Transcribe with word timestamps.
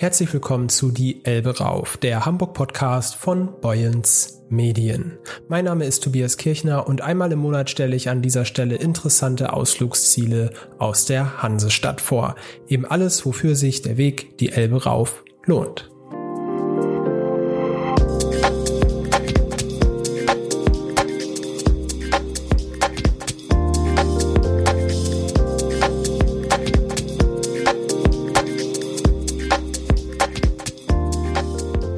Herzlich 0.00 0.32
willkommen 0.32 0.70
zu 0.70 0.92
Die 0.92 1.26
Elbe 1.26 1.58
Rauf, 1.58 1.98
der 1.98 2.24
Hamburg-Podcast 2.24 3.16
von 3.16 3.60
Boyens 3.60 4.42
Medien. 4.48 5.18
Mein 5.46 5.66
Name 5.66 5.84
ist 5.84 6.02
Tobias 6.02 6.38
Kirchner 6.38 6.88
und 6.88 7.02
einmal 7.02 7.30
im 7.32 7.40
Monat 7.40 7.68
stelle 7.68 7.94
ich 7.94 8.08
an 8.08 8.22
dieser 8.22 8.46
Stelle 8.46 8.76
interessante 8.76 9.52
Ausflugsziele 9.52 10.52
aus 10.78 11.04
der 11.04 11.42
Hansestadt 11.42 12.00
vor. 12.00 12.36
Eben 12.66 12.86
alles, 12.86 13.26
wofür 13.26 13.54
sich 13.54 13.82
der 13.82 13.98
Weg 13.98 14.38
die 14.38 14.52
Elbe 14.52 14.84
rauf 14.84 15.22
lohnt. 15.44 15.90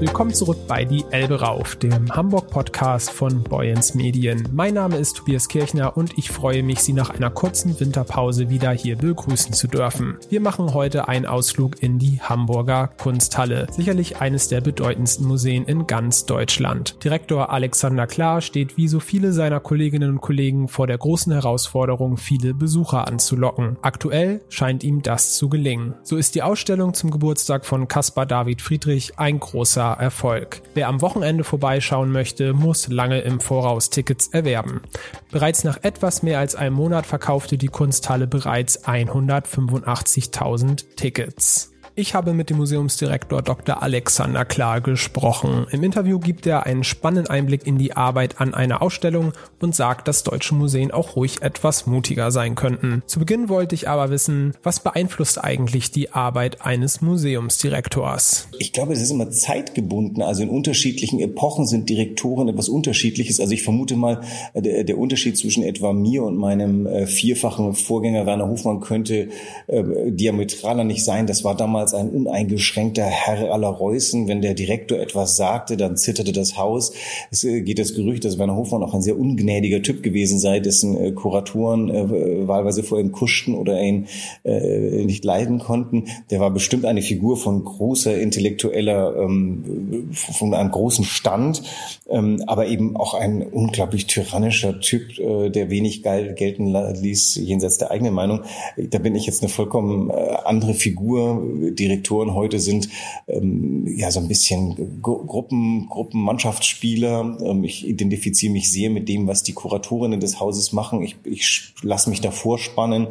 Willkommen 0.03 0.35
zurück 0.35 0.67
bei 0.67 0.85
Die 0.85 1.05
Elbe 1.13 1.41
Rauf, 1.43 1.77
dem 1.77 2.11
Hamburg-Podcast 2.11 3.13
von 3.13 3.45
Boyens 3.45 3.95
Medien. 3.95 4.49
Mein 4.53 4.75
Name 4.75 4.97
ist 4.97 5.19
Tobias 5.19 5.47
Kirchner 5.47 5.97
und 5.97 6.19
ich 6.19 6.29
freue 6.29 6.65
mich, 6.65 6.81
Sie 6.81 6.93
nach 6.93 7.11
einer 7.11 7.31
kurzen 7.31 7.79
Winterpause 7.79 8.51
wieder 8.51 8.73
hier 8.73 8.97
begrüßen 8.97 9.53
zu 9.53 9.69
dürfen. 9.69 10.19
Wir 10.29 10.41
machen 10.41 10.75
heute 10.75 11.07
einen 11.07 11.25
Ausflug 11.25 11.81
in 11.85 12.01
die 12.01 12.21
Hamburger 12.21 12.89
Kunsthalle, 12.99 13.69
sicherlich 13.71 14.17
eines 14.17 14.49
der 14.49 14.61
bedeutendsten 14.61 15.25
Museen 15.25 15.67
in 15.67 15.87
ganz 15.87 16.27
Deutschland. 16.27 16.97
Direktor 17.05 17.51
Alexander 17.51 18.09
Klar 18.09 18.41
steht 18.41 18.77
wie 18.77 18.89
so 18.89 18.99
viele 18.99 19.33
seiner 19.33 19.61
Kolleginnen 19.61 20.11
und 20.11 20.21
Kollegen 20.21 20.67
vor 20.67 20.89
der 20.89 20.99
großen 20.99 21.33
Herausforderung, 21.33 22.17
viele 22.17 22.55
Besucher 22.55 23.07
anzulocken. 23.07 23.77
Aktuell 23.83 24.41
scheint 24.49 24.83
ihm 24.83 25.03
das 25.03 25.37
zu 25.37 25.49
gelingen. 25.49 25.95
So 26.03 26.17
ist 26.17 26.35
die 26.35 26.43
Ausstellung 26.43 26.93
zum 26.93 27.13
Geburtstag 27.13 27.65
von 27.65 27.87
Caspar 27.87 28.27
David 28.27 28.63
Friedrich 28.63 29.17
ein 29.17 29.39
großer 29.39 29.92
Erfolg. 30.01 30.63
Wer 30.75 30.89
am 30.89 31.01
Wochenende 31.01 31.45
vorbeischauen 31.45 32.13
möchte, 32.13 32.53
muss 32.53 32.89
lange 32.89 33.21
im 33.21 33.41
Voraus 33.41 33.91
Tickets 33.91 34.29
erwerben. 34.29 34.83
Bereits 35.31 35.65
nach 35.65 35.79
etwas 35.83 36.23
mehr 36.23 36.39
als 36.39 36.55
einem 36.55 36.77
Monat 36.77 37.07
verkaufte 37.07 37.59
die 37.59 37.69
Kunsthalle 37.69 38.27
bereits 38.27 38.85
185.000 38.85 40.97
Tickets. 40.97 41.72
Ich 41.95 42.15
habe 42.15 42.33
mit 42.33 42.49
dem 42.49 42.57
Museumsdirektor 42.57 43.43
Dr. 43.43 43.83
Alexander 43.83 44.47
Klar 44.47 44.81
gesprochen. 44.81 45.67
Im 45.73 45.85
Interview 45.85 46.19
gibt 46.19 46.47
er 46.47 46.65
einen 46.65 46.85
spannenden 46.85 47.29
Einblick 47.29 47.67
in 47.67 47.77
die 47.77 47.93
Arbeit 47.93 48.41
an 48.41 48.55
einer 48.55 48.81
Ausstellung 48.81 49.35
und 49.61 49.75
sagt, 49.75 50.09
dass 50.09 50.23
deutsche 50.25 50.55
Museen 50.55 50.91
auch 50.91 51.17
ruhig 51.17 51.43
etwas 51.43 51.87
mutiger 51.87 52.31
sein 52.31 52.55
könnten. 52.55 53.03
Zu 53.07 53.19
Beginn 53.19 53.51
wollte 53.51 53.75
ich 53.75 53.91
aber 53.91 54.09
wissen, 54.09 54.55
was 54.63 54.81
beeinflusst 54.81 55.45
eigentlich 55.45 55.91
die 55.91 56.13
Arbeit 56.13 56.63
eines 56.63 57.03
Museumsdirektors? 57.03 58.49
Ich 58.59 58.73
glaube, 58.73 58.95
es 58.95 59.03
ist 59.03 59.11
immer 59.11 59.31
zeitgebunden. 59.31 60.23
Also 60.23 60.45
in 60.45 60.49
unterschiedlichen 60.49 61.21
Epochen 61.21 61.67
sind 61.67 61.91
Direktoren 61.91 62.49
etwas 62.49 62.71
Unterschiedliches. 62.71 63.39
Also 63.39 63.53
ich 63.53 63.65
vermute 63.65 63.97
mal, 63.97 64.23
der, 64.55 64.85
der 64.85 64.97
Unterschied 64.97 65.37
zwischen 65.37 65.63
etwa 65.63 65.93
mir 65.93 66.23
und 66.23 66.39
meinem 66.39 66.87
äh, 66.87 67.07
vierfachen 67.07 67.75
Vorgänger 67.75 68.25
Werner 68.25 68.49
Hofmann 68.49 68.81
könnte 68.81 69.29
äh, 69.67 69.83
diametraler 70.11 70.85
nicht 70.85 71.05
sein. 71.05 71.27
Das 71.27 71.45
war 71.45 71.55
damals 71.55 71.82
damals 71.83 71.95
ein 71.95 72.11
uneingeschränkter 72.11 73.05
Herr 73.05 73.53
aller 73.53 73.69
Reußen. 73.69 74.29
Wenn 74.29 74.41
der 74.41 74.55
Direktor 74.55 74.99
etwas 74.99 75.37
sagte, 75.37 75.77
dann 75.77 75.97
zitterte 75.97 76.33
das 76.33 76.57
Haus. 76.57 76.93
Es 77.31 77.43
äh, 77.45 77.63
geht 77.63 77.79
das 77.79 77.95
Gerücht, 77.95 78.25
dass 78.25 78.39
Werner 78.39 78.57
Hofmann 78.57 78.83
auch 78.83 78.95
ein 78.95 79.03
sehr 79.03 79.19
ungnädiger 79.19 79.83
Typ 79.83 80.03
gewesen 80.03 80.39
sei, 80.39 80.61
dessen 80.61 80.97
äh, 80.97 81.13
Kuratoren 81.13 81.91
äh, 81.91 82.47
wahlweise 82.47 82.83
vor 82.83 83.01
ihm 83.01 83.13
kuschten 83.13 83.55
oder 83.55 83.81
ihn 83.81 84.07
nicht 84.45 85.25
leiden 85.25 85.59
konnten. 85.59 86.05
Der 86.31 86.41
war 86.41 86.51
bestimmt 86.51 86.85
eine 86.85 87.03
Figur 87.03 87.37
von 87.37 87.65
großer 87.65 88.19
intellektueller, 88.19 89.17
ähm, 89.17 90.11
von 90.13 90.55
einem 90.55 90.71
großen 90.71 91.05
Stand, 91.05 91.63
ähm, 92.09 92.43
aber 92.47 92.67
eben 92.67 92.97
auch 92.97 93.15
ein 93.15 93.43
unglaublich 93.43 94.07
tyrannischer 94.07 94.81
Typ, 94.81 95.17
der 95.17 95.71
wenig 95.71 96.03
gelten 96.03 96.67
ließ 96.67 97.37
jenseits 97.37 97.79
der 97.79 97.91
eigenen 97.91 98.15
Meinung. 98.15 98.43
Da 98.77 98.99
bin 98.99 99.15
ich 99.15 99.27
jetzt 99.27 99.43
eine 99.43 99.49
vollkommen 99.49 100.11
andere 100.11 100.75
Figur, 100.75 101.43
Direktoren 101.75 102.35
heute 102.35 102.61
sind 102.61 102.89
ähm, 103.29 103.87
ja 103.87 104.11
so 104.11 104.21
ein 104.21 104.29
bisschen 104.29 105.01
Gruppen, 105.03 105.89
Gruppenmannschaftsspieler. 105.89 107.39
Ähm, 107.43 107.65
ich 107.65 107.87
identifiziere 107.87 108.53
mich 108.53 108.71
sehr 108.71 108.91
mit 108.91 109.09
dem, 109.09 109.27
was 109.27 109.43
die 109.43 109.53
Kuratorinnen 109.53 110.21
des 110.21 110.41
Hauses 110.41 110.73
machen. 110.73 111.03
Ich, 111.03 111.17
ich 111.25 111.75
lasse 111.83 112.11
mich 112.11 112.21
davor 112.21 112.59
spannen. 112.59 113.09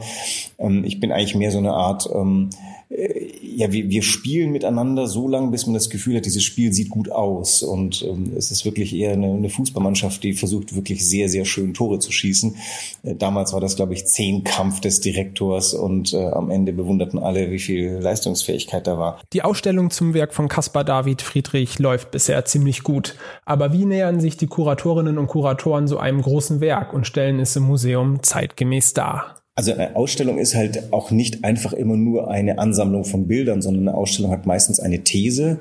Ähm, 0.57 0.83
ich 0.83 0.99
bin 0.99 1.11
eigentlich 1.11 1.35
mehr 1.35 1.51
so 1.51 1.57
eine 1.57 1.73
Art 1.73 2.09
ähm, 2.13 2.49
äh, 2.53 2.80
ja, 3.41 3.71
wir, 3.71 3.89
wir 3.89 4.01
spielen 4.01 4.51
miteinander 4.51 5.07
so 5.07 5.27
lange, 5.27 5.51
bis 5.51 5.65
man 5.65 5.73
das 5.73 5.89
Gefühl 5.89 6.17
hat, 6.17 6.25
dieses 6.25 6.43
Spiel 6.43 6.73
sieht 6.73 6.89
gut 6.89 7.09
aus. 7.11 7.63
Und 7.63 8.01
ähm, 8.03 8.33
es 8.35 8.51
ist 8.51 8.65
wirklich 8.65 8.93
eher 8.93 9.13
eine, 9.13 9.27
eine 9.27 9.49
Fußballmannschaft, 9.49 10.23
die 10.23 10.33
versucht 10.33 10.75
wirklich 10.75 11.07
sehr, 11.07 11.29
sehr 11.29 11.45
schön 11.45 11.73
Tore 11.73 11.99
zu 11.99 12.11
schießen. 12.11 12.55
Äh, 13.03 13.15
damals 13.15 13.53
war 13.53 13.61
das, 13.61 13.75
glaube 13.75 13.93
ich, 13.93 14.05
zehn 14.05 14.43
Kampf 14.43 14.81
des 14.81 14.99
Direktors 14.99 15.73
und 15.73 16.13
äh, 16.13 16.17
am 16.17 16.49
Ende 16.49 16.73
bewunderten 16.73 17.19
alle, 17.19 17.51
wie 17.51 17.59
viel 17.59 17.99
Leistungsfähigkeit 18.01 18.87
da 18.87 18.97
war. 18.97 19.21
Die 19.31 19.43
Ausstellung 19.43 19.89
zum 19.89 20.13
Werk 20.13 20.33
von 20.33 20.49
Caspar 20.49 20.83
David 20.83 21.21
Friedrich 21.21 21.79
läuft 21.79 22.11
bisher 22.11 22.43
ziemlich 22.45 22.83
gut. 22.83 23.15
Aber 23.45 23.71
wie 23.73 23.85
nähern 23.85 24.19
sich 24.19 24.37
die 24.37 24.47
Kuratorinnen 24.47 25.17
und 25.17 25.27
Kuratoren 25.27 25.87
so 25.87 25.97
einem 25.97 26.21
großen 26.21 26.59
Werk 26.59 26.93
und 26.93 27.07
stellen 27.07 27.39
es 27.39 27.55
im 27.55 27.63
Museum 27.63 28.21
zeitgemäß 28.21 28.93
dar? 28.93 29.40
Also 29.55 29.73
eine 29.73 29.95
Ausstellung 29.95 30.37
ist 30.37 30.55
halt 30.55 30.93
auch 30.93 31.11
nicht 31.11 31.43
einfach 31.43 31.73
immer 31.73 31.97
nur 31.97 32.29
eine 32.29 32.57
Ansammlung 32.57 33.03
von 33.03 33.27
Bildern, 33.27 33.61
sondern 33.61 33.89
eine 33.89 33.97
Ausstellung 33.97 34.31
hat 34.31 34.45
meistens 34.45 34.79
eine 34.79 35.03
These, 35.03 35.59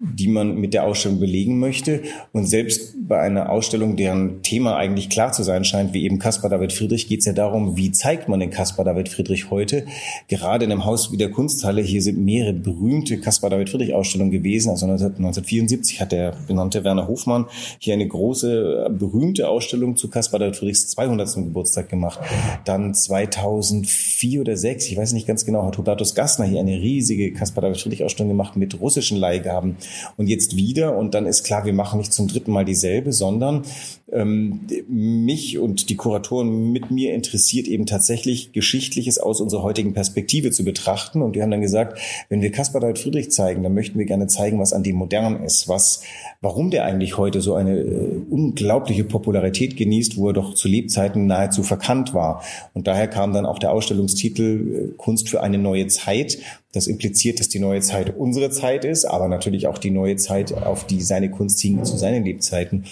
die 0.00 0.28
man 0.28 0.54
mit 0.54 0.74
der 0.74 0.84
Ausstellung 0.84 1.18
belegen 1.18 1.58
möchte. 1.58 2.02
Und 2.32 2.46
selbst 2.46 2.94
bei 3.08 3.18
einer 3.20 3.50
Ausstellung, 3.50 3.96
deren 3.96 4.42
Thema 4.42 4.76
eigentlich 4.76 5.10
klar 5.10 5.32
zu 5.32 5.42
sein 5.42 5.64
scheint, 5.64 5.92
wie 5.92 6.04
eben 6.04 6.20
Caspar 6.20 6.50
David 6.50 6.72
Friedrich, 6.72 7.08
geht 7.08 7.20
es 7.20 7.26
ja 7.26 7.32
darum, 7.32 7.76
wie 7.76 7.90
zeigt 7.90 8.28
man 8.28 8.38
den 8.38 8.50
Caspar 8.50 8.84
David 8.84 9.08
Friedrich 9.08 9.50
heute? 9.50 9.86
Gerade 10.28 10.64
in 10.64 10.70
einem 10.70 10.84
Haus 10.84 11.10
wie 11.10 11.16
der 11.16 11.32
Kunsthalle, 11.32 11.82
hier 11.82 12.00
sind 12.00 12.24
mehrere 12.24 12.52
berühmte 12.52 13.18
Caspar 13.18 13.50
David 13.50 13.70
Friedrich 13.70 13.92
Ausstellungen 13.92 14.30
gewesen. 14.30 14.70
Also 14.70 14.86
1974 14.86 16.00
hat 16.00 16.12
der 16.12 16.34
benannte 16.46 16.84
Werner 16.84 17.08
Hofmann 17.08 17.46
hier 17.80 17.94
eine 17.94 18.06
große, 18.06 18.90
berühmte 18.96 19.48
Ausstellung 19.48 19.96
zu 19.96 20.08
Caspar 20.08 20.38
David 20.38 20.56
Friedrichs 20.56 20.88
200. 20.88 21.18
Geburtstag 21.34 21.88
gemacht. 21.88 22.20
Dann 22.64 22.94
2004 22.94 24.40
oder 24.42 24.56
6, 24.56 24.86
ich 24.86 24.96
weiß 24.96 25.12
nicht 25.12 25.26
ganz 25.26 25.44
genau, 25.44 25.64
hat 25.66 25.76
Hubertus 25.76 26.14
Gassner 26.14 26.44
hier 26.44 26.60
eine 26.60 26.80
riesige 26.80 27.32
Caspar 27.32 27.62
David 27.62 27.80
Friedrich 27.80 28.04
Ausstellung 28.04 28.30
gemacht 28.30 28.56
mit 28.56 28.80
russischen 28.80 29.16
Leihgaben 29.16 29.76
und 30.16 30.28
jetzt 30.28 30.56
wieder 30.56 30.96
und 30.96 31.14
dann 31.14 31.26
ist 31.26 31.44
klar, 31.44 31.64
wir 31.64 31.72
machen 31.72 31.98
nicht 31.98 32.12
zum 32.12 32.28
dritten 32.28 32.52
Mal 32.52 32.64
dieselbe, 32.64 33.12
sondern 33.12 33.62
ähm, 34.10 34.60
mich 34.88 35.58
und 35.58 35.90
die 35.90 35.96
Kuratoren 35.96 36.72
mit 36.72 36.90
mir 36.90 37.14
interessiert 37.14 37.68
eben 37.68 37.86
tatsächlich 37.86 38.52
Geschichtliches 38.52 39.18
aus 39.18 39.40
unserer 39.40 39.62
heutigen 39.62 39.92
Perspektive 39.92 40.50
zu 40.50 40.64
betrachten 40.64 41.20
und 41.22 41.34
wir 41.34 41.42
haben 41.42 41.50
dann 41.50 41.60
gesagt, 41.60 41.98
wenn 42.28 42.40
wir 42.40 42.50
Caspar 42.50 42.80
David 42.80 42.98
Friedrich 42.98 43.30
zeigen, 43.30 43.62
dann 43.62 43.74
möchten 43.74 43.98
wir 43.98 44.06
gerne 44.06 44.26
zeigen, 44.26 44.58
was 44.58 44.72
an 44.72 44.82
dem 44.82 44.96
modern 44.96 45.42
ist, 45.42 45.68
was, 45.68 46.02
warum 46.40 46.70
der 46.70 46.84
eigentlich 46.84 47.18
heute 47.18 47.40
so 47.40 47.54
eine 47.54 47.78
äh, 47.78 48.20
unglaubliche 48.30 49.04
Popularität 49.04 49.76
genießt, 49.76 50.16
wo 50.16 50.28
er 50.28 50.34
doch 50.34 50.54
zu 50.54 50.68
Lebzeiten 50.68 51.26
nahezu 51.26 51.62
verkannt 51.62 52.14
war. 52.14 52.42
Und 52.74 52.86
daher 52.86 53.08
kam 53.08 53.32
dann 53.32 53.46
auch 53.46 53.58
der 53.58 53.72
Ausstellungstitel 53.72 54.92
äh, 54.92 54.96
Kunst 54.96 55.28
für 55.28 55.42
eine 55.42 55.58
neue 55.58 55.86
Zeit 55.88 56.38
das 56.72 56.86
impliziert, 56.86 57.40
dass 57.40 57.48
die 57.48 57.60
neue 57.60 57.80
Zeit 57.80 58.16
unsere 58.16 58.50
Zeit 58.50 58.84
ist, 58.84 59.06
aber 59.06 59.28
natürlich 59.28 59.66
auch 59.66 59.78
die 59.78 59.90
neue 59.90 60.16
Zeit, 60.16 60.52
auf 60.52 60.86
die 60.86 61.00
seine 61.00 61.30
Kunst 61.30 61.60
hing 61.60 61.82
zu 61.84 61.96
seinen 61.96 62.24
Lebzeiten. 62.24 62.84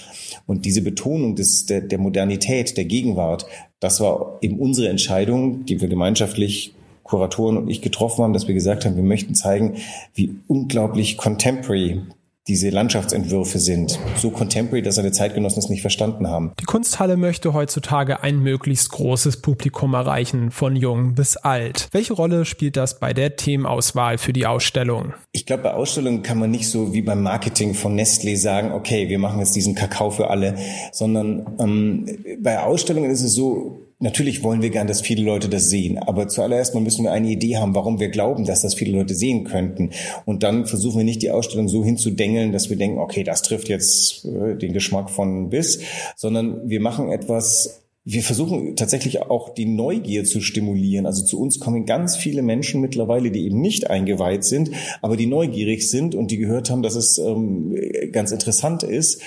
Und 0.47 0.65
diese 0.65 0.81
Betonung 0.81 1.35
des, 1.35 1.65
der, 1.67 1.81
der 1.81 1.99
Modernität, 1.99 2.75
der 2.75 2.85
Gegenwart, 2.85 3.45
das 3.79 3.99
war 3.99 4.39
eben 4.41 4.59
unsere 4.59 4.89
Entscheidung, 4.89 5.65
die 5.65 5.79
wir 5.79 5.87
gemeinschaftlich 5.87 6.73
Kuratoren 7.03 7.57
und 7.57 7.69
ich 7.69 7.81
getroffen 7.81 8.23
haben, 8.23 8.33
dass 8.33 8.47
wir 8.47 8.53
gesagt 8.53 8.83
haben, 8.83 8.95
wir 8.95 9.03
möchten 9.03 9.33
zeigen, 9.33 9.75
wie 10.13 10.35
unglaublich 10.47 11.17
contemporary 11.17 12.01
diese 12.47 12.69
Landschaftsentwürfe 12.69 13.59
sind. 13.59 13.99
So 14.15 14.29
contemporary, 14.31 14.81
dass 14.81 14.95
seine 14.95 15.11
Zeitgenossen 15.11 15.59
es 15.59 15.69
nicht 15.69 15.81
verstanden 15.81 16.27
haben. 16.27 16.53
Die 16.59 16.65
Kunsthalle 16.65 17.17
möchte 17.17 17.53
heutzutage 17.53 18.23
ein 18.23 18.39
möglichst 18.39 18.91
großes 18.91 19.41
Publikum 19.41 19.93
erreichen, 19.93 20.51
von 20.51 20.75
jung 20.75 21.15
bis 21.15 21.37
alt. 21.37 21.89
Welche 21.91 22.13
Rolle 22.13 22.45
spielt 22.45 22.77
das 22.77 22.99
bei 22.99 23.13
der 23.13 23.35
Themenauswahl 23.35 24.17
für 24.17 24.33
die 24.33 24.45
Ausstellung? 24.45 25.13
Ich 25.31 25.45
glaube, 25.45 25.63
bei 25.63 25.73
Ausstellungen 25.73 26.23
kann 26.23 26.39
man 26.39 26.51
nicht 26.51 26.69
so 26.69 26.93
wie 26.93 27.01
beim 27.01 27.21
Marketing 27.21 27.73
von 27.73 27.99
Nestlé 27.99 28.37
sagen, 28.37 28.71
okay, 28.71 29.09
wir 29.09 29.19
machen 29.19 29.39
jetzt 29.39 29.55
diesen 29.55 29.75
Kakao 29.75 30.11
für 30.11 30.29
alle, 30.29 30.55
sondern 30.91 31.55
ähm, 31.59 32.05
bei 32.41 32.59
Ausstellungen 32.61 33.11
ist 33.11 33.23
es 33.23 33.33
so, 33.33 33.86
Natürlich 33.99 34.43
wollen 34.43 34.61
wir 34.61 34.69
gern, 34.69 34.85
dass 34.85 35.01
viele 35.01 35.23
Leute 35.23 35.49
das 35.49 35.69
sehen, 35.69 35.97
aber 35.97 36.27
zuallererst 36.27 36.75
mal 36.75 36.81
müssen 36.81 37.03
wir 37.03 37.11
eine 37.11 37.29
Idee 37.31 37.57
haben, 37.57 37.73
warum 37.73 37.99
wir 37.99 38.09
glauben, 38.09 38.45
dass 38.45 38.61
das 38.61 38.75
viele 38.75 38.95
Leute 38.95 39.15
sehen 39.15 39.43
könnten. 39.43 39.89
Und 40.25 40.43
dann 40.43 40.67
versuchen 40.67 40.99
wir 40.99 41.03
nicht 41.03 41.23
die 41.23 41.31
Ausstellung 41.31 41.67
so 41.67 41.83
hinzudengeln, 41.83 42.51
dass 42.51 42.69
wir 42.69 42.77
denken, 42.77 42.99
okay, 42.99 43.23
das 43.23 43.41
trifft 43.41 43.69
jetzt 43.69 44.23
äh, 44.25 44.55
den 44.55 44.73
Geschmack 44.73 45.09
von 45.09 45.49
bis, 45.49 45.79
sondern 46.15 46.69
wir 46.69 46.79
machen 46.79 47.11
etwas 47.11 47.81
wir 48.09 48.23
versuchen 48.23 48.77
tatsächlich 48.77 49.23
auch 49.23 49.49
die 49.49 49.65
Neugier 49.65 50.23
zu 50.23 50.39
stimulieren. 50.39 51.05
Also 51.05 51.25
zu 51.25 51.41
uns 51.41 51.59
kommen 51.59 51.85
ganz 51.85 52.15
viele 52.15 52.41
Menschen 52.41 52.79
mittlerweile, 52.79 53.31
die 53.31 53.45
eben 53.45 53.59
nicht 53.59 53.89
eingeweiht 53.89 54.45
sind, 54.45 54.71
aber 55.01 55.17
die 55.17 55.25
neugierig 55.25 55.89
sind 55.89 56.15
und 56.15 56.31
die 56.31 56.37
gehört 56.37 56.69
haben, 56.69 56.83
dass 56.83 56.95
es 56.95 57.17
ähm, 57.17 57.75
ganz 58.13 58.31
interessant 58.31 58.83
ist. 58.83 59.21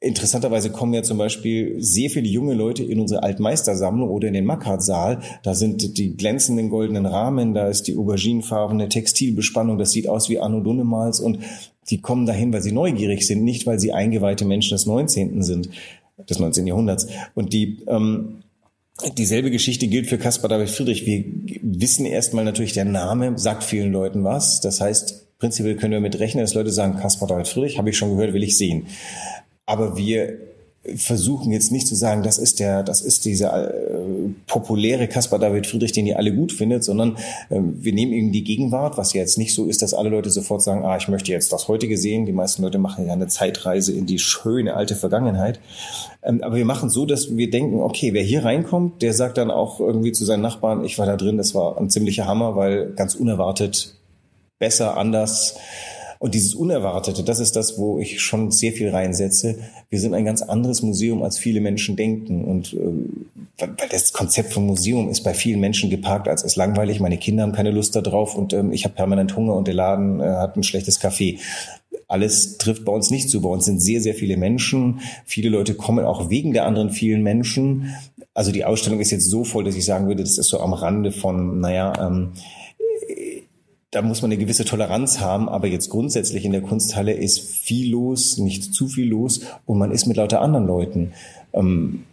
Interessanterweise 0.00 0.70
kommen 0.70 0.94
ja 0.94 1.02
zum 1.02 1.18
Beispiel 1.18 1.74
sehr 1.78 2.08
viele 2.08 2.28
junge 2.28 2.54
Leute 2.54 2.84
in 2.84 3.00
unsere 3.00 3.24
Altmeistersammlung 3.24 4.08
oder 4.08 4.28
in 4.28 4.34
den 4.34 4.44
Mackhardt-Saal. 4.44 5.20
Da 5.42 5.54
sind 5.54 5.98
die 5.98 6.16
glänzenden 6.16 6.70
goldenen 6.70 7.04
Rahmen, 7.04 7.52
da 7.52 7.66
ist 7.66 7.88
die 7.88 7.96
auberginefarbene 7.96 8.88
Textilbespannung, 8.88 9.76
das 9.76 9.90
sieht 9.90 10.08
aus 10.08 10.28
wie 10.28 10.38
Anno 10.38 10.60
Dunnemals 10.60 11.18
und 11.18 11.40
die 11.90 12.00
kommen 12.00 12.26
dahin, 12.26 12.52
weil 12.52 12.62
sie 12.62 12.70
neugierig 12.70 13.26
sind, 13.26 13.42
nicht 13.42 13.66
weil 13.66 13.80
sie 13.80 13.92
eingeweihte 13.92 14.44
Menschen 14.44 14.76
des 14.76 14.86
19. 14.86 15.42
sind, 15.42 15.70
des 16.28 16.38
19. 16.38 16.66
Jahrhunderts. 16.66 17.08
Und 17.34 17.52
die, 17.52 17.78
ähm, 17.88 18.42
Dieselbe 19.16 19.52
Geschichte 19.52 19.86
gilt 19.86 20.08
für 20.08 20.18
Caspar 20.18 20.48
David 20.48 20.70
Friedrich. 20.70 21.06
Wir 21.06 21.24
wissen 21.62 22.04
erstmal 22.04 22.44
natürlich, 22.44 22.72
der 22.72 22.84
Name 22.84 23.38
sagt 23.38 23.62
vielen 23.62 23.92
Leuten 23.92 24.24
was. 24.24 24.60
Das 24.60 24.80
heißt, 24.80 25.38
prinzipiell 25.38 25.76
können 25.76 25.92
wir 25.92 26.00
mit 26.00 26.18
rechnen, 26.18 26.42
dass 26.42 26.54
Leute 26.54 26.72
sagen, 26.72 26.96
Caspar 26.96 27.28
David 27.28 27.46
Friedrich, 27.46 27.78
habe 27.78 27.90
ich 27.90 27.96
schon 27.96 28.10
gehört, 28.10 28.32
will 28.32 28.42
ich 28.42 28.58
sehen. 28.58 28.86
Aber 29.68 29.98
wir 29.98 30.38
versuchen 30.96 31.52
jetzt 31.52 31.70
nicht 31.70 31.86
zu 31.86 31.94
sagen, 31.94 32.22
das 32.22 32.38
ist 32.38 32.58
der, 32.58 32.82
das 32.82 33.02
ist 33.02 33.26
dieser 33.26 33.70
äh, 33.70 34.00
populäre 34.46 35.08
Caspar 35.08 35.38
David 35.38 35.66
Friedrich, 35.66 35.92
den 35.92 36.06
ihr 36.06 36.16
alle 36.16 36.34
gut 36.34 36.52
findet, 36.52 36.84
sondern 36.84 37.18
äh, 37.50 37.60
wir 37.60 37.92
nehmen 37.92 38.14
eben 38.14 38.32
die 38.32 38.44
Gegenwart, 38.44 38.96
was 38.96 39.12
ja 39.12 39.20
jetzt 39.20 39.36
nicht 39.36 39.54
so 39.54 39.66
ist, 39.66 39.82
dass 39.82 39.92
alle 39.92 40.08
Leute 40.08 40.30
sofort 40.30 40.62
sagen, 40.62 40.86
ah, 40.86 40.96
ich 40.96 41.08
möchte 41.08 41.32
jetzt 41.32 41.52
das 41.52 41.68
heutige 41.68 41.98
sehen. 41.98 42.24
Die 42.24 42.32
meisten 42.32 42.62
Leute 42.62 42.78
machen 42.78 43.06
ja 43.06 43.12
eine 43.12 43.26
Zeitreise 43.26 43.92
in 43.92 44.06
die 44.06 44.18
schöne 44.18 44.74
alte 44.74 44.94
Vergangenheit. 44.94 45.60
Ähm, 46.22 46.42
aber 46.42 46.56
wir 46.56 46.64
machen 46.64 46.88
so, 46.88 47.04
dass 47.04 47.36
wir 47.36 47.50
denken, 47.50 47.80
okay, 47.80 48.14
wer 48.14 48.22
hier 48.22 48.46
reinkommt, 48.46 49.02
der 49.02 49.12
sagt 49.12 49.36
dann 49.36 49.50
auch 49.50 49.80
irgendwie 49.80 50.12
zu 50.12 50.24
seinen 50.24 50.42
Nachbarn, 50.42 50.82
ich 50.82 50.98
war 50.98 51.04
da 51.04 51.16
drin, 51.16 51.36
das 51.36 51.54
war 51.54 51.76
ein 51.76 51.90
ziemlicher 51.90 52.26
Hammer, 52.26 52.56
weil 52.56 52.94
ganz 52.94 53.14
unerwartet 53.14 53.94
besser, 54.58 54.96
anders 54.96 55.56
und 56.18 56.34
dieses 56.34 56.54
Unerwartete, 56.54 57.22
das 57.22 57.38
ist 57.38 57.54
das, 57.54 57.78
wo 57.78 57.98
ich 57.98 58.20
schon 58.20 58.50
sehr 58.50 58.72
viel 58.72 58.90
reinsetze. 58.90 59.58
Wir 59.88 60.00
sind 60.00 60.14
ein 60.14 60.24
ganz 60.24 60.42
anderes 60.42 60.82
Museum, 60.82 61.22
als 61.22 61.38
viele 61.38 61.60
Menschen 61.60 61.96
denken. 61.96 62.44
Und 62.44 62.72
äh, 62.74 62.78
weil 63.58 63.88
das 63.90 64.12
Konzept 64.12 64.52
vom 64.52 64.66
Museum 64.66 65.08
ist 65.08 65.22
bei 65.22 65.34
vielen 65.34 65.60
Menschen 65.60 65.90
geparkt, 65.90 66.28
als 66.28 66.42
ist 66.42 66.56
langweilig, 66.56 67.00
meine 67.00 67.18
Kinder 67.18 67.42
haben 67.42 67.52
keine 67.52 67.70
Lust 67.70 67.94
darauf 67.96 68.34
und 68.34 68.52
ähm, 68.52 68.72
ich 68.72 68.84
habe 68.84 68.94
permanent 68.94 69.36
Hunger 69.36 69.54
und 69.54 69.66
der 69.66 69.74
Laden 69.74 70.20
äh, 70.20 70.24
hat 70.24 70.56
ein 70.56 70.62
schlechtes 70.62 71.00
Kaffee 71.00 71.38
alles 72.08 72.56
trifft 72.56 72.86
bei 72.86 72.92
uns 72.92 73.10
nicht 73.10 73.28
zu. 73.28 73.42
Bei 73.42 73.50
uns 73.50 73.66
sind 73.66 73.80
sehr, 73.80 74.00
sehr 74.00 74.14
viele 74.14 74.38
Menschen. 74.38 75.00
Viele 75.26 75.50
Leute 75.50 75.74
kommen 75.74 76.06
auch 76.06 76.30
wegen 76.30 76.54
der 76.54 76.64
anderen 76.64 76.90
vielen 76.90 77.22
Menschen. 77.22 77.94
Also 78.32 78.50
die 78.50 78.64
Ausstellung 78.64 78.98
ist 78.98 79.10
jetzt 79.10 79.28
so 79.28 79.44
voll, 79.44 79.64
dass 79.64 79.74
ich 79.74 79.84
sagen 79.84 80.08
würde, 80.08 80.22
das 80.22 80.38
ist 80.38 80.48
so 80.48 80.60
am 80.60 80.72
Rande 80.72 81.12
von, 81.12 81.60
naja, 81.60 81.92
ähm, 82.00 82.32
da 83.90 84.02
muss 84.02 84.20
man 84.20 84.30
eine 84.30 84.40
gewisse 84.40 84.64
Toleranz 84.64 85.20
haben, 85.20 85.48
aber 85.48 85.66
jetzt 85.66 85.88
grundsätzlich 85.88 86.44
in 86.44 86.52
der 86.52 86.60
Kunsthalle 86.60 87.12
ist 87.12 87.40
viel 87.40 87.90
los, 87.90 88.36
nicht 88.36 88.74
zu 88.74 88.86
viel 88.88 89.08
los 89.08 89.40
und 89.64 89.78
man 89.78 89.92
ist 89.92 90.06
mit 90.06 90.18
lauter 90.18 90.42
anderen 90.42 90.66
Leuten. 90.66 91.12
Ähm, 91.54 92.04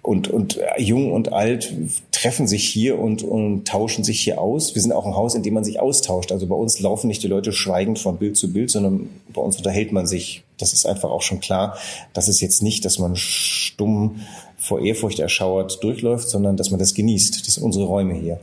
und, 0.00 0.26
und 0.26 0.58
jung 0.78 1.12
und 1.12 1.32
alt 1.32 1.72
treffen 2.10 2.48
sich 2.48 2.68
hier 2.68 2.98
und, 2.98 3.22
und 3.22 3.68
tauschen 3.68 4.02
sich 4.02 4.20
hier 4.20 4.40
aus. 4.40 4.74
Wir 4.74 4.82
sind 4.82 4.90
auch 4.90 5.06
ein 5.06 5.14
Haus, 5.14 5.36
in 5.36 5.44
dem 5.44 5.54
man 5.54 5.62
sich 5.62 5.78
austauscht. 5.78 6.32
Also 6.32 6.48
bei 6.48 6.56
uns 6.56 6.80
laufen 6.80 7.06
nicht 7.06 7.22
die 7.22 7.28
Leute 7.28 7.52
schweigend 7.52 8.00
von 8.00 8.16
Bild 8.16 8.36
zu 8.36 8.52
Bild, 8.52 8.70
sondern 8.70 9.08
bei 9.32 9.40
uns 9.40 9.58
unterhält 9.58 9.92
man 9.92 10.06
sich. 10.06 10.42
Das 10.58 10.72
ist 10.72 10.86
einfach 10.86 11.10
auch 11.10 11.22
schon 11.22 11.38
klar. 11.38 11.78
Das 12.14 12.26
ist 12.26 12.40
jetzt 12.40 12.64
nicht, 12.64 12.84
dass 12.84 12.98
man 12.98 13.14
stumm 13.14 14.22
vor 14.56 14.80
Ehrfurcht 14.80 15.20
erschauert 15.20 15.78
durchläuft, 15.84 16.28
sondern 16.28 16.56
dass 16.56 16.70
man 16.70 16.80
das 16.80 16.94
genießt. 16.94 17.46
Das 17.46 17.54
sind 17.54 17.62
unsere 17.62 17.84
Räume 17.84 18.14
hier. 18.14 18.40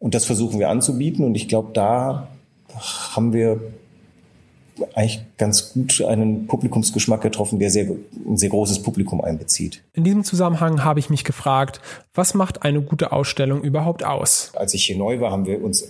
Und 0.00 0.14
das 0.14 0.24
versuchen 0.24 0.58
wir 0.58 0.70
anzubieten. 0.70 1.24
Und 1.24 1.36
ich 1.36 1.46
glaube, 1.46 1.70
da 1.72 2.26
haben 3.14 3.32
wir 3.32 3.60
eigentlich 4.94 5.20
ganz 5.36 5.74
gut 5.74 6.00
einen 6.02 6.46
Publikumsgeschmack 6.46 7.20
getroffen, 7.20 7.58
der 7.58 7.70
sehr, 7.70 7.86
ein 8.26 8.38
sehr 8.38 8.48
großes 8.48 8.82
Publikum 8.82 9.20
einbezieht. 9.20 9.82
In 9.92 10.04
diesem 10.04 10.24
Zusammenhang 10.24 10.82
habe 10.82 10.98
ich 10.98 11.10
mich 11.10 11.22
gefragt, 11.22 11.80
was 12.14 12.32
macht 12.32 12.62
eine 12.62 12.80
gute 12.80 13.12
Ausstellung 13.12 13.62
überhaupt 13.62 14.04
aus? 14.04 14.52
Als 14.56 14.72
ich 14.72 14.84
hier 14.84 14.96
neu 14.96 15.20
war, 15.20 15.30
haben 15.30 15.46
wir 15.46 15.62
uns 15.62 15.86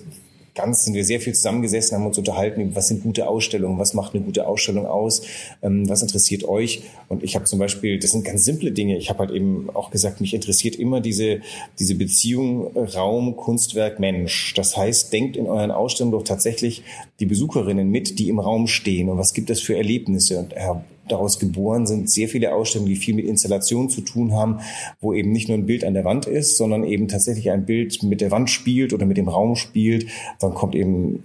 ganz 0.54 0.84
sind 0.84 0.94
wir 0.94 1.04
sehr 1.04 1.20
viel 1.20 1.34
zusammengesessen, 1.34 1.96
haben 1.96 2.06
uns 2.06 2.18
unterhalten, 2.18 2.74
was 2.74 2.88
sind 2.88 3.02
gute 3.02 3.28
Ausstellungen, 3.28 3.78
was 3.78 3.94
macht 3.94 4.14
eine 4.14 4.24
gute 4.24 4.46
Ausstellung 4.46 4.86
aus, 4.86 5.22
ähm, 5.62 5.88
was 5.88 6.02
interessiert 6.02 6.44
euch. 6.44 6.82
Und 7.08 7.22
ich 7.22 7.34
habe 7.34 7.44
zum 7.44 7.58
Beispiel, 7.58 7.98
das 7.98 8.10
sind 8.10 8.24
ganz 8.24 8.44
simple 8.44 8.72
Dinge. 8.72 8.96
Ich 8.96 9.10
habe 9.10 9.20
halt 9.20 9.30
eben 9.30 9.68
auch 9.74 9.90
gesagt, 9.90 10.20
mich 10.20 10.34
interessiert 10.34 10.76
immer 10.76 11.00
diese, 11.00 11.40
diese 11.78 11.94
Beziehung 11.94 12.76
Raum, 12.76 13.36
Kunstwerk, 13.36 14.00
Mensch. 14.00 14.54
Das 14.54 14.76
heißt, 14.76 15.12
denkt 15.12 15.36
in 15.36 15.46
euren 15.46 15.70
Ausstellungen 15.70 16.12
doch 16.12 16.24
tatsächlich 16.24 16.82
die 17.18 17.26
Besucherinnen 17.26 17.88
mit, 17.88 18.18
die 18.18 18.28
im 18.28 18.38
Raum 18.38 18.66
stehen. 18.66 19.08
Und 19.08 19.18
was 19.18 19.34
gibt 19.34 19.50
es 19.50 19.60
für 19.60 19.76
Erlebnisse? 19.76 20.38
Und 20.38 20.54
Herr 20.54 20.84
daraus 21.12 21.38
geboren 21.38 21.86
sind 21.86 22.10
sehr 22.10 22.28
viele 22.28 22.54
Ausstellungen, 22.54 22.92
die 22.92 23.00
viel 23.00 23.14
mit 23.14 23.26
Installation 23.26 23.88
zu 23.88 24.00
tun 24.00 24.32
haben, 24.32 24.60
wo 25.00 25.12
eben 25.12 25.32
nicht 25.32 25.48
nur 25.48 25.58
ein 25.58 25.66
Bild 25.66 25.84
an 25.84 25.94
der 25.94 26.04
Wand 26.04 26.26
ist, 26.26 26.56
sondern 26.56 26.84
eben 26.84 27.08
tatsächlich 27.08 27.50
ein 27.50 27.66
Bild 27.66 28.02
mit 28.02 28.20
der 28.20 28.30
Wand 28.30 28.50
spielt 28.50 28.92
oder 28.92 29.06
mit 29.06 29.16
dem 29.16 29.28
Raum 29.28 29.56
spielt. 29.56 30.06
Dann 30.40 30.54
kommt 30.54 30.74
eben 30.74 31.22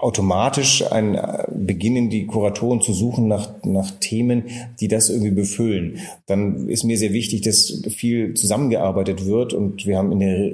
automatisch 0.00 0.84
ein 0.90 1.14
äh, 1.14 1.44
beginnen 1.54 2.10
die 2.10 2.26
Kuratoren 2.26 2.80
zu 2.80 2.92
suchen 2.92 3.28
nach, 3.28 3.50
nach 3.64 3.90
Themen, 3.92 4.44
die 4.80 4.88
das 4.88 5.08
irgendwie 5.08 5.30
befüllen. 5.30 5.98
Dann 6.26 6.68
ist 6.68 6.84
mir 6.84 6.98
sehr 6.98 7.12
wichtig, 7.12 7.42
dass 7.42 7.82
viel 7.88 8.34
zusammengearbeitet 8.34 9.26
wird 9.26 9.52
und 9.52 9.86
wir 9.86 9.98
haben 9.98 10.12
in 10.12 10.20
der 10.20 10.52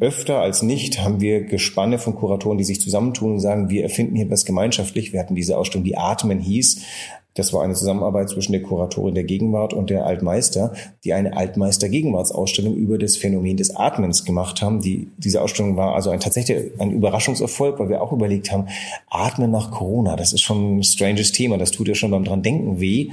öfter 0.00 0.40
als 0.40 0.62
nicht 0.62 1.02
haben 1.02 1.20
wir 1.20 1.42
Gespanne 1.42 1.98
von 1.98 2.14
Kuratoren, 2.14 2.58
die 2.58 2.64
sich 2.64 2.80
zusammentun 2.80 3.32
und 3.32 3.40
sagen, 3.40 3.70
wir 3.70 3.82
erfinden 3.82 4.16
hier 4.16 4.30
was 4.30 4.44
gemeinschaftlich. 4.44 5.12
Wir 5.12 5.20
hatten 5.20 5.34
diese 5.34 5.56
Ausstellung, 5.56 5.84
die 5.84 5.96
Atmen 5.96 6.40
hieß. 6.40 6.82
Das 7.34 7.52
war 7.52 7.62
eine 7.62 7.74
Zusammenarbeit 7.74 8.28
zwischen 8.28 8.52
der 8.52 8.62
Kuratorin 8.62 9.14
der 9.14 9.22
Gegenwart 9.22 9.72
und 9.72 9.88
der 9.88 10.04
Altmeister, 10.04 10.74
die 11.04 11.12
eine 11.12 11.36
Altmeister-Gegenwartsausstellung 11.36 12.74
über 12.74 12.98
das 12.98 13.16
Phänomen 13.16 13.56
des 13.56 13.74
Atmens 13.74 14.24
gemacht 14.24 14.62
haben. 14.62 14.80
Die, 14.80 15.08
diese 15.16 15.40
Ausstellung 15.40 15.76
war 15.76 15.94
also 15.94 16.10
ein 16.10 16.18
tatsächlich 16.18 16.72
ein 16.80 16.90
Überraschungserfolg, 16.90 17.78
weil 17.78 17.88
wir 17.88 18.02
auch 18.02 18.12
überlegt 18.12 18.50
haben, 18.50 18.66
Atmen 19.08 19.52
nach 19.52 19.70
Corona, 19.70 20.16
das 20.16 20.32
ist 20.32 20.42
schon 20.42 20.78
ein 20.78 20.82
stranges 20.82 21.30
Thema, 21.30 21.56
das 21.56 21.70
tut 21.70 21.86
ja 21.86 21.94
schon 21.94 22.10
beim 22.10 22.24
dran 22.24 22.42
denken 22.42 22.80
weh. 22.80 23.10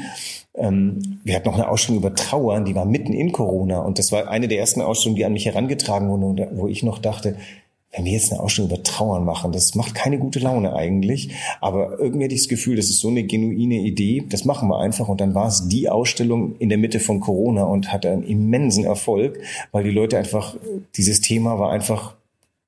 Ähm, 0.58 1.20
wir 1.24 1.36
hatten 1.36 1.48
noch 1.48 1.56
eine 1.56 1.70
Ausstellung 1.70 2.02
über 2.02 2.16
Trauern, 2.16 2.66
die 2.66 2.76
war 2.76 2.86
mitten 2.86 3.14
in 3.14 3.32
Corona 3.32 3.80
und 3.80 4.00
das 4.00 4.12
war 4.12 4.28
eine 4.28 4.48
der 4.48 4.60
ersten 4.60 4.82
Ausstellungen, 4.82 5.18
die 5.18 5.26
an 5.26 5.34
mich 5.34 5.46
herangetragen 5.46 6.10
wurde, 6.10 6.50
wo 6.54 6.68
ich 6.68 6.84
noch 6.84 7.00
dachte, 7.00 7.36
wenn 7.98 8.06
wir 8.06 8.12
jetzt 8.12 8.32
eine 8.32 8.42
Ausstellung 8.42 8.70
über 8.70 8.84
Trauern 8.84 9.24
machen, 9.24 9.52
das 9.52 9.74
macht 9.74 9.96
keine 9.96 10.20
gute 10.20 10.40
Laune 10.40 10.74
eigentlich. 10.74 11.32
Aber 11.62 11.98
irgendwie 12.00 12.26
hatte 12.26 12.36
ich 12.36 12.42
das 12.42 12.50
Gefühl, 12.50 12.76
das 12.76 12.90
ist 12.90 13.00
so 13.00 13.08
eine 13.08 13.24
genuine 13.24 13.76
Idee, 13.76 14.24
das 14.30 14.46
machen 14.46 14.70
wir 14.70 14.80
einfach. 14.80 15.08
Und 15.08 15.22
dann 15.22 15.34
war 15.34 15.48
es 15.48 15.68
die 15.68 15.90
Ausstellung 15.90 16.56
in 16.60 16.70
der 16.70 16.78
Mitte 16.78 17.00
von 17.00 17.22
Corona 17.22 17.64
und 17.64 17.92
hatte 17.92 18.12
einen 18.12 18.24
immensen 18.24 18.84
Erfolg, 18.84 19.40
weil 19.72 19.84
die 19.84 19.92
Leute 19.92 20.18
einfach, 20.18 20.58
dieses 20.96 21.22
Thema 21.22 21.60
war 21.60 21.72
einfach 21.72 22.17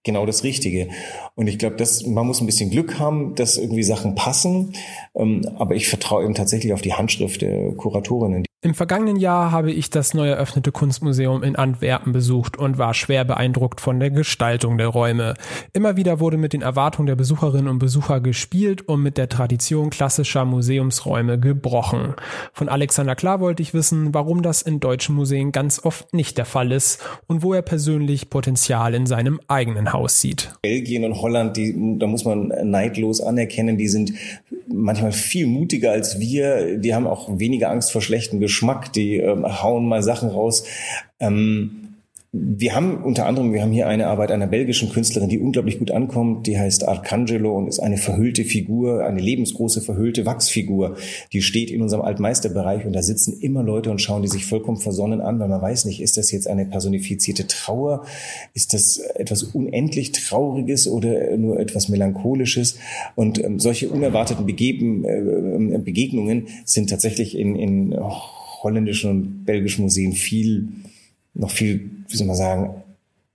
genau 0.03 0.25
das 0.25 0.43
Richtige. 0.43 0.89
Und 1.35 1.47
ich 1.47 1.57
glaube, 1.57 1.75
dass 1.75 2.05
man 2.05 2.25
muss 2.25 2.41
ein 2.41 2.45
bisschen 2.45 2.69
Glück 2.69 2.99
haben, 2.99 3.35
dass 3.35 3.57
irgendwie 3.57 3.83
Sachen 3.83 4.15
passen. 4.15 4.73
Ähm, 5.15 5.41
aber 5.57 5.75
ich 5.75 5.87
vertraue 5.87 6.23
eben 6.23 6.35
tatsächlich 6.35 6.73
auf 6.73 6.81
die 6.81 6.93
Handschrift 6.93 7.41
der 7.41 7.71
Kuratorinnen. 7.73 8.45
Im 8.61 8.73
vergangenen 8.73 9.15
Jahr 9.15 9.53
habe 9.53 9.71
ich 9.71 9.89
das 9.89 10.13
neu 10.13 10.27
eröffnete 10.27 10.73
Kunstmuseum 10.73 11.43
in 11.43 11.55
Antwerpen 11.55 12.11
besucht 12.11 12.57
und 12.57 12.77
war 12.77 12.93
schwer 12.93 13.23
beeindruckt 13.23 13.79
von 13.79 14.01
der 14.01 14.11
Gestaltung 14.11 14.77
der 14.77 14.87
Räume. 14.87 15.35
Immer 15.71 15.95
wieder 15.95 16.19
wurde 16.19 16.35
mit 16.35 16.51
den 16.51 16.61
Erwartungen 16.61 17.07
der 17.07 17.15
Besucherinnen 17.15 17.69
und 17.69 17.79
Besucher 17.79 18.19
gespielt 18.19 18.81
und 18.81 19.01
mit 19.01 19.17
der 19.17 19.29
Tradition 19.29 19.89
klassischer 19.89 20.43
Museumsräume 20.43 21.39
gebrochen. 21.39 22.15
Von 22.51 22.67
Alexander 22.67 23.15
Klar 23.15 23.39
wollte 23.39 23.63
ich 23.63 23.73
wissen, 23.73 24.13
warum 24.13 24.41
das 24.41 24.61
in 24.61 24.81
deutschen 24.81 25.15
Museen 25.15 25.53
ganz 25.53 25.79
oft 25.81 26.13
nicht 26.13 26.37
der 26.37 26.43
Fall 26.43 26.73
ist 26.73 27.01
und 27.27 27.41
wo 27.43 27.53
er 27.53 27.61
persönlich 27.61 28.29
Potenzial 28.29 28.93
in 28.93 29.05
seinem 29.05 29.39
eigenen 29.47 29.93
Haus 29.93 30.19
sieht. 30.19 30.53
Belgien 30.61 31.05
und 31.05 31.21
Holland, 31.21 31.55
die, 31.55 31.97
da 31.97 32.07
muss 32.07 32.25
man 32.25 32.51
neidlos 32.63 33.21
anerkennen, 33.21 33.77
die 33.77 33.87
sind 33.87 34.11
manchmal 34.71 35.11
viel 35.11 35.47
mutiger 35.47 35.91
als 35.91 36.19
wir. 36.19 36.77
Die 36.77 36.93
haben 36.93 37.07
auch 37.07 37.39
weniger 37.39 37.69
Angst 37.69 37.91
vor 37.91 38.01
schlechtem 38.01 38.39
Geschmack. 38.39 38.93
Die 38.93 39.17
ähm, 39.17 39.45
hauen 39.61 39.87
mal 39.87 40.03
Sachen 40.03 40.29
raus. 40.29 40.63
Ähm, 41.19 41.78
wir 42.31 42.75
haben 42.75 43.03
unter 43.03 43.25
anderem, 43.25 43.53
wir 43.53 43.63
haben 43.63 43.71
hier 43.71 43.87
eine 43.87 44.05
Arbeit 44.05 44.29
einer 44.29 44.45
belgischen 44.45 44.91
Künstlerin, 44.91 45.29
die 45.29 45.39
unglaublich 45.39 45.79
gut 45.79 45.89
ankommt. 45.89 46.45
Die 46.45 46.59
heißt 46.59 46.87
Arcangelo 46.87 47.57
und 47.57 47.67
ist 47.67 47.79
eine 47.79 47.97
verhüllte 47.97 48.43
Figur, 48.43 49.03
eine 49.03 49.19
lebensgroße 49.19 49.81
verhüllte 49.81 50.27
Wachsfigur. 50.27 50.95
Die 51.33 51.41
steht 51.41 51.71
in 51.71 51.81
unserem 51.81 52.03
Altmeisterbereich 52.03 52.85
und 52.85 52.93
da 52.93 53.01
sitzen 53.01 53.39
immer 53.41 53.63
Leute 53.63 53.89
und 53.89 53.99
schauen 53.99 54.21
die 54.21 54.27
sich 54.27 54.45
vollkommen 54.45 54.77
versonnen 54.77 55.21
an, 55.21 55.39
weil 55.39 55.47
man 55.47 55.59
weiß 55.59 55.85
nicht, 55.85 56.01
ist 56.01 56.17
das 56.17 56.31
jetzt 56.31 56.47
eine 56.47 56.67
personifizierte 56.67 57.47
Trauer? 57.47 58.05
Ist 58.53 58.75
das 58.75 58.99
etwas 59.15 59.41
unendlich 59.41 60.11
Trauriges 60.11 60.87
oder 60.87 61.35
nur 61.35 61.59
etwas 61.59 61.89
Melancholisches? 61.89 62.77
Und 63.15 63.43
ähm, 63.43 63.59
solche 63.59 63.89
unerwarteten 63.89 64.45
Begeben, 64.45 65.03
äh, 65.03 65.79
Begegnungen 65.79 66.47
sind 66.63 66.91
tatsächlich 66.91 67.35
in, 67.35 67.55
in 67.55 67.99
holländischen 68.61 69.09
und 69.09 69.45
belgischen 69.45 69.83
Museen 69.83 70.11
viel 70.11 70.67
noch 71.33 71.51
viel, 71.51 71.89
wie 72.07 72.17
soll 72.17 72.27
man 72.27 72.35
sagen, 72.35 72.83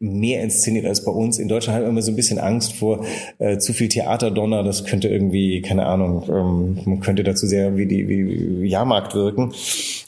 mehr 0.01 0.43
inszeniert 0.43 0.87
als 0.87 1.05
bei 1.05 1.13
uns. 1.13 1.39
In 1.39 1.49
Deutschland 1.49 1.77
haben 1.77 1.85
wir 1.85 1.89
immer 1.89 2.03
so 2.03 2.13
ein 2.13 2.17
bisschen 2.17 2.39
Angst 2.39 2.75
vor 2.75 3.05
äh, 3.39 3.59
zu 3.59 3.73
viel 3.73 3.89
Theaterdonner. 3.89 4.63
Das 4.63 4.85
könnte 4.85 5.09
irgendwie, 5.09 5.63
keine 5.63 5.87
Ahnung, 5.87 6.25
ähm, 6.29 6.79
man 6.85 7.01
könnte 7.01 7.25
dazu 7.25 7.47
sehr 7.47 7.77
wie 7.77 7.87
die 7.87 8.09
wie, 8.09 8.67
Jahrmarkt 8.67 9.15
wirken. 9.15 9.55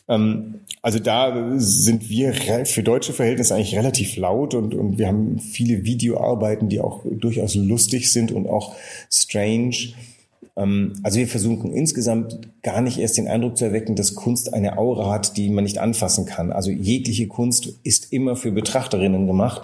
Ähm, 0.09 0.57
also 0.83 0.99
da 0.99 1.55
sind 1.57 2.09
wir 2.09 2.33
für 2.65 2.83
deutsche 2.83 3.13
Verhältnisse 3.13 3.55
eigentlich 3.55 3.77
relativ 3.77 4.17
laut 4.17 4.55
und, 4.55 4.75
und 4.75 4.99
wir 4.99 5.09
haben 5.09 5.39
viele 5.39 5.85
Videoarbeiten, 5.85 6.69
die 6.69 6.81
auch 6.81 7.05
durchaus 7.11 7.55
lustig 7.55 8.13
sind 8.13 8.31
und 8.31 8.47
auch 8.47 8.77
strange. 9.11 9.95
Ähm, 10.57 10.95
also 11.03 11.19
wir 11.19 11.29
versuchen 11.29 11.73
insgesamt 11.73 12.39
gar 12.63 12.81
nicht 12.81 12.99
erst 12.99 13.19
den 13.19 13.29
Eindruck 13.29 13.57
zu 13.57 13.65
erwecken, 13.65 13.97
dass 13.97 14.15
Kunst 14.15 14.53
eine 14.53 14.79
Aura 14.79 15.11
hat, 15.11 15.37
die 15.37 15.51
man 15.51 15.65
nicht 15.65 15.79
anfassen 15.79 16.27
kann. 16.27 16.53
Also 16.53 16.71
jegliche 16.71 17.29
Kunst 17.29 17.69
ist 17.83 18.13
immer 18.13 18.37
für 18.37 18.53
Betrachterinnen 18.53 19.27
gemacht. 19.27 19.63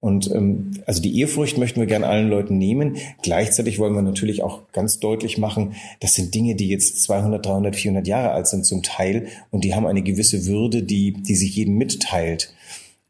Und 0.00 0.28
ähm, 0.32 0.72
also 0.84 1.00
die 1.00 1.20
Ehrfurcht 1.20 1.58
möchten 1.58 1.78
wir 1.78 1.86
gerne 1.86 2.08
allen 2.08 2.28
Leuten 2.28 2.58
nehmen. 2.58 2.96
Gleichzeitig 3.22 3.78
wollen 3.78 3.94
wir 3.94 4.02
natürlich 4.02 4.42
auch 4.42 4.62
ganz 4.72 4.98
deutlich 4.98 5.38
machen, 5.38 5.74
das 6.00 6.14
sind 6.14 6.34
Dinge, 6.34 6.56
die 6.56 6.68
jetzt 6.68 7.04
200, 7.04 7.46
300, 7.46 7.76
400 7.76 8.08
Jahre 8.08 8.32
alt 8.32 8.48
sind 8.48 8.66
zum 8.66 8.82
Teil 8.82 9.28
und 9.52 9.62
die 9.62 9.76
haben 9.76 9.86
eine 9.86 10.02
gewisse 10.02 10.44
Würde, 10.46 10.82
die, 10.82 11.12
die 11.12 11.36
sich 11.36 11.54
jedem 11.54 11.76
mitteilt. 11.76 12.52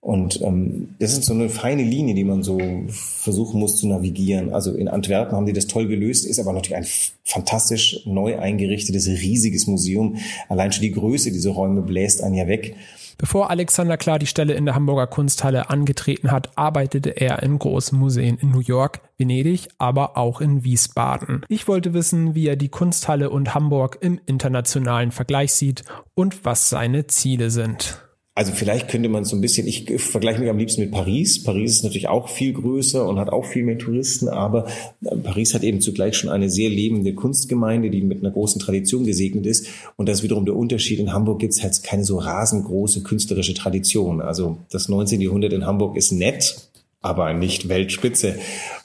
Und 0.02 0.42
ähm, 0.42 0.96
das 0.98 1.12
ist 1.12 1.26
so 1.26 1.32
eine 1.32 1.48
feine 1.48 1.84
Linie, 1.84 2.16
die 2.16 2.24
man 2.24 2.42
so 2.42 2.58
versuchen 2.88 3.60
muss 3.60 3.76
zu 3.76 3.86
navigieren. 3.86 4.52
Also 4.52 4.74
in 4.74 4.88
Antwerpen 4.88 5.36
haben 5.36 5.46
die 5.46 5.52
das 5.52 5.68
toll 5.68 5.86
gelöst, 5.86 6.26
ist 6.26 6.40
aber 6.40 6.52
natürlich 6.52 6.76
ein 6.76 6.86
fantastisch 7.24 8.04
neu 8.04 8.36
eingerichtetes, 8.36 9.06
riesiges 9.06 9.68
Museum. 9.68 10.16
Allein 10.48 10.72
schon 10.72 10.82
die 10.82 10.90
Größe 10.90 11.30
dieser 11.30 11.52
Räume 11.52 11.82
bläst 11.82 12.20
einen 12.20 12.34
ja 12.34 12.48
weg. 12.48 12.74
Bevor 13.16 13.50
Alexander 13.50 13.96
Klar 13.96 14.18
die 14.18 14.26
Stelle 14.26 14.54
in 14.54 14.64
der 14.64 14.74
Hamburger 14.74 15.06
Kunsthalle 15.06 15.70
angetreten 15.70 16.32
hat, 16.32 16.50
arbeitete 16.58 17.10
er 17.10 17.40
in 17.44 17.60
großen 17.60 17.96
Museen 17.96 18.38
in 18.38 18.50
New 18.50 18.58
York, 18.58 19.02
Venedig, 19.18 19.68
aber 19.78 20.16
auch 20.16 20.40
in 20.40 20.64
Wiesbaden. 20.64 21.46
Ich 21.48 21.68
wollte 21.68 21.94
wissen, 21.94 22.34
wie 22.34 22.48
er 22.48 22.56
die 22.56 22.70
Kunsthalle 22.70 23.30
und 23.30 23.54
Hamburg 23.54 23.98
im 24.00 24.20
internationalen 24.26 25.12
Vergleich 25.12 25.52
sieht 25.52 25.84
und 26.14 26.44
was 26.44 26.70
seine 26.70 27.06
Ziele 27.06 27.52
sind. 27.52 28.02
Also 28.34 28.52
vielleicht 28.52 28.88
könnte 28.88 29.10
man 29.10 29.26
so 29.26 29.36
ein 29.36 29.42
bisschen, 29.42 29.66
ich 29.66 29.92
vergleiche 30.00 30.40
mich 30.40 30.48
am 30.48 30.56
liebsten 30.56 30.80
mit 30.80 30.90
Paris. 30.90 31.42
Paris 31.42 31.72
ist 31.72 31.82
natürlich 31.82 32.08
auch 32.08 32.30
viel 32.30 32.54
größer 32.54 33.06
und 33.06 33.18
hat 33.18 33.28
auch 33.28 33.44
viel 33.44 33.62
mehr 33.62 33.76
Touristen, 33.76 34.28
aber 34.28 34.68
äh, 35.04 35.14
Paris 35.16 35.52
hat 35.52 35.62
eben 35.62 35.82
zugleich 35.82 36.16
schon 36.16 36.30
eine 36.30 36.48
sehr 36.48 36.70
lebende 36.70 37.12
Kunstgemeinde, 37.12 37.90
die 37.90 38.00
mit 38.00 38.20
einer 38.20 38.30
großen 38.30 38.58
Tradition 38.58 39.04
gesegnet 39.04 39.44
ist. 39.44 39.66
Und 39.96 40.08
das 40.08 40.18
ist 40.18 40.22
wiederum 40.22 40.46
der 40.46 40.56
Unterschied. 40.56 40.98
In 40.98 41.12
Hamburg 41.12 41.40
gibt 41.40 41.52
es 41.52 41.62
halt 41.62 41.82
keine 41.82 42.04
so 42.04 42.16
rasend 42.16 42.64
große 42.64 43.02
künstlerische 43.02 43.52
Tradition. 43.52 44.22
Also 44.22 44.56
das 44.70 44.88
19. 44.88 45.20
Jahrhundert 45.20 45.52
in 45.52 45.66
Hamburg 45.66 45.98
ist 45.98 46.12
nett, 46.12 46.70
aber 47.02 47.34
nicht 47.34 47.68
Weltspitze. 47.68 48.36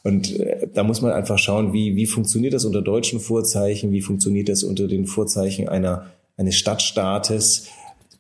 Und 0.04 0.38
äh, 0.42 0.68
da 0.74 0.84
muss 0.84 1.02
man 1.02 1.14
einfach 1.14 1.40
schauen, 1.40 1.72
wie, 1.72 1.96
wie 1.96 2.06
funktioniert 2.06 2.54
das 2.54 2.66
unter 2.66 2.82
deutschen 2.82 3.22
Vorzeichen, 3.22 3.94
wie 3.94 4.02
funktioniert 4.02 4.50
das 4.50 4.64
unter 4.64 4.88
den 4.88 5.08
Vorzeichen 5.08 5.70
einer, 5.70 6.08
eines 6.36 6.58
Stadtstaates 6.58 7.70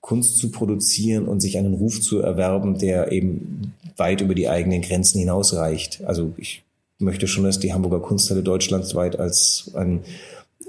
Kunst 0.01 0.38
zu 0.38 0.51
produzieren 0.51 1.27
und 1.27 1.39
sich 1.39 1.58
einen 1.58 1.74
Ruf 1.74 2.01
zu 2.01 2.20
erwerben, 2.20 2.77
der 2.77 3.12
eben 3.12 3.74
weit 3.98 4.22
über 4.22 4.36
die 4.36 4.50
eigenen 4.50 4.82
Grenzen 4.82 5.20
hinausreicht. 5.20 6.04
Also 6.06 6.34
ich 6.38 6.63
möchte 7.00 7.27
schon, 7.27 7.44
dass 7.44 7.60
die 7.60 7.74
Hamburger 7.74 8.00
Kunsthalle 8.00 8.44
deutschlandweit 8.44 9.20
als 9.20 9.72
ein 9.75 10.01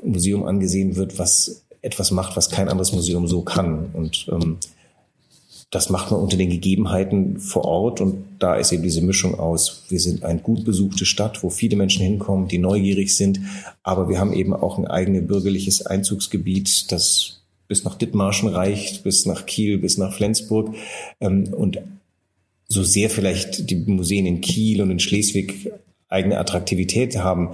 Museum 0.03 0.45
angesehen 0.45 0.97
wird, 0.97 1.19
was 1.19 1.63
etwas 1.83 2.11
macht, 2.11 2.37
was 2.37 2.51
kein 2.51 2.69
anderes 2.69 2.93
Museum 2.93 3.27
so 3.27 3.43
kann. 3.43 3.91
Und 3.93 4.27
ähm, 4.31 4.59
das 5.71 5.91
macht 5.91 6.11
man 6.11 6.21
unter 6.21 6.39
den 6.39 6.49
Gegebenheiten 6.49 7.39
vor 7.39 7.65
Ort 7.67 8.01
und 8.01 8.25
da 8.39 8.55
ist 8.55 8.73
eben 8.73 8.83
diese 8.83 9.03
Mischung 9.03 9.39
aus. 9.39 9.85
Wir 9.91 10.01
sind 10.01 10.25
eine 10.25 10.41
gut 10.41 10.65
besuchte 10.65 11.05
Stadt, 11.05 11.43
wo 11.43 11.51
viele 11.51 11.77
Menschen 11.77 12.03
hinkommen, 12.03 12.49
die 12.49 12.59
neugierig 12.59 13.15
sind, 13.15 13.41
aber 13.83 14.09
wir 14.09 14.19
haben 14.19 14.33
eben 14.33 14.55
auch 14.55 14.79
ein 14.79 14.87
eigenes 14.87 15.27
bürgerliches 15.27 15.85
Einzugsgebiet, 15.85 16.91
das 16.91 17.43
bis 17.69 17.85
nach 17.85 17.95
Dithmarschen 17.95 18.49
reicht, 18.49 19.05
bis 19.05 19.27
nach 19.27 19.47
Kiel, 19.47 19.79
bis 19.79 19.99
nach 19.99 20.15
Flensburg. 20.15 20.75
Ähm, 21.21 21.53
und 21.53 21.79
so 22.67 22.83
sehr 22.83 23.11
vielleicht 23.11 23.71
die 23.71 23.77
Museen 23.77 24.27
in 24.27 24.41
Kiel 24.41 24.83
und 24.83 24.91
in 24.91 24.99
Schleswig 24.99 25.71
eigene 26.09 26.39
Attraktivität 26.39 27.19
haben, 27.19 27.51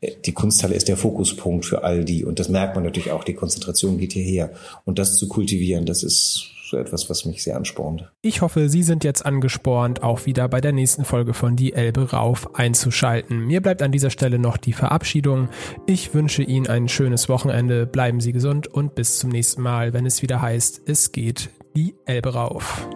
äh, 0.00 0.12
die 0.24 0.32
Kunsthalle 0.32 0.74
ist 0.74 0.88
der 0.88 0.96
Fokuspunkt 0.96 1.64
für 1.64 1.82
all 1.82 2.04
die. 2.04 2.24
Und 2.24 2.38
das 2.38 2.48
merkt 2.48 2.74
man 2.74 2.84
natürlich 2.84 3.10
auch, 3.10 3.24
die 3.24 3.34
Konzentration 3.34 3.98
geht 3.98 4.12
hierher. 4.12 4.52
Und 4.84 4.98
das 4.98 5.16
zu 5.16 5.28
kultivieren, 5.28 5.86
das 5.86 6.02
ist 6.02 6.50
etwas, 6.76 7.08
was 7.10 7.24
mich 7.24 7.42
sehr 7.42 7.56
anspornt. 7.56 8.10
Ich 8.22 8.40
hoffe, 8.40 8.68
Sie 8.68 8.82
sind 8.82 9.04
jetzt 9.04 9.24
angespornt, 9.24 10.02
auch 10.02 10.26
wieder 10.26 10.48
bei 10.48 10.60
der 10.60 10.72
nächsten 10.72 11.04
Folge 11.04 11.34
von 11.34 11.56
Die 11.56 11.72
Elbe 11.72 12.10
rauf 12.12 12.54
einzuschalten. 12.54 13.46
Mir 13.46 13.60
bleibt 13.60 13.82
an 13.82 13.92
dieser 13.92 14.10
Stelle 14.10 14.38
noch 14.38 14.56
die 14.56 14.72
Verabschiedung. 14.72 15.48
Ich 15.86 16.14
wünsche 16.14 16.42
Ihnen 16.42 16.66
ein 16.66 16.88
schönes 16.88 17.28
Wochenende, 17.28 17.86
bleiben 17.86 18.20
Sie 18.20 18.32
gesund 18.32 18.66
und 18.66 18.94
bis 18.94 19.18
zum 19.18 19.30
nächsten 19.30 19.62
Mal, 19.62 19.92
wenn 19.92 20.06
es 20.06 20.22
wieder 20.22 20.40
heißt, 20.40 20.82
es 20.86 21.12
geht 21.12 21.50
die 21.76 21.94
Elbe 22.06 22.34
rauf. 22.34 22.86